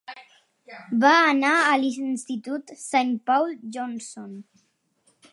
[1.01, 4.33] Va anar a l'institut Saint Paul Johnson.